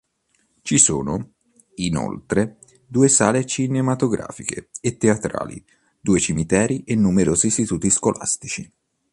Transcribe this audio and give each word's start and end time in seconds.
Ci 0.63 0.79
sono, 0.79 1.33
inoltre, 1.75 2.57
due 2.87 3.07
sale 3.07 3.45
cinematografiche 3.45 4.69
e 4.81 4.97
teatrali, 4.97 5.63
due 5.99 6.19
cimiteri 6.19 6.83
e 6.85 6.95
numerosi 6.95 7.45
istituti 7.45 7.91
scolastici. 7.91 8.73